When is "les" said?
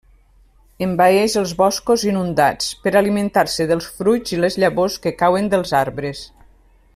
4.47-4.59